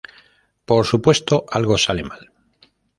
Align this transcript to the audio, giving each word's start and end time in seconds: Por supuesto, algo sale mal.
Por 0.69 0.83
supuesto, 0.91 1.35
algo 1.57 1.75
sale 1.85 2.03
mal. 2.11 2.23